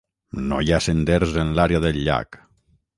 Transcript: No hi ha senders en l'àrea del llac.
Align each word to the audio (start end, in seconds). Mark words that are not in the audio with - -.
No 0.45 0.61
hi 0.67 0.71
ha 0.71 0.79
senders 0.87 1.37
en 1.45 1.55
l'àrea 1.61 1.85
del 1.87 2.05
llac. 2.09 2.45